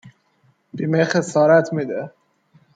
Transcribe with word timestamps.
بیمه 0.75 1.01
خسارت 1.11 1.73
میده 1.73 2.01